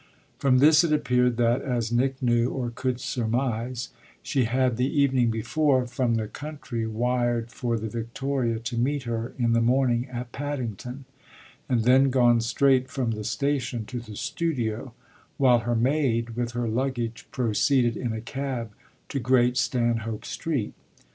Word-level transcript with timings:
From 0.39 0.57
this 0.57 0.83
it 0.83 0.91
appeared 0.91 1.37
that, 1.37 1.61
as 1.61 1.91
Nick 1.91 2.23
knew, 2.23 2.49
or 2.49 2.71
could 2.71 2.99
surmise, 2.99 3.89
she 4.23 4.45
had 4.45 4.75
the 4.77 4.99
evening 4.99 5.29
before, 5.29 5.85
from 5.85 6.15
the 6.15 6.27
country, 6.27 6.87
wired 6.87 7.51
for 7.51 7.77
the 7.77 7.87
victoria 7.87 8.57
to 8.57 8.77
meet 8.79 9.03
her 9.03 9.33
in 9.37 9.53
the 9.53 9.61
morning 9.61 10.07
at 10.11 10.31
Paddington 10.31 11.05
and 11.69 11.83
then 11.83 12.09
gone 12.09 12.41
straight 12.41 12.89
from 12.89 13.11
the 13.11 13.23
station 13.23 13.85
to 13.85 13.99
the 13.99 14.15
studio, 14.15 14.95
while 15.37 15.59
her 15.59 15.75
maid, 15.75 16.31
with 16.31 16.53
her 16.53 16.67
luggage, 16.67 17.27
proceeded 17.31 17.95
in 17.95 18.11
a 18.11 18.21
cab 18.21 18.71
to 19.09 19.19
Great 19.19 19.55
Stanhope 19.55 20.25
Street. 20.25 20.73